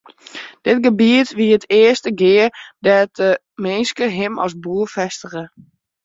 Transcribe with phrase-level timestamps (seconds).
[0.67, 2.47] Dit gebiet wie it earste gea
[2.85, 3.29] dêr't de
[3.63, 5.43] minske him as boer fêstige.